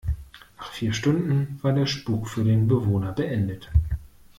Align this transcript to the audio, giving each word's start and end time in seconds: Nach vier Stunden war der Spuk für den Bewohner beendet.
Nach 0.57 0.71
vier 0.73 0.93
Stunden 0.93 1.59
war 1.61 1.73
der 1.73 1.85
Spuk 1.85 2.27
für 2.27 2.43
den 2.43 2.67
Bewohner 2.67 3.11
beendet. 3.11 3.69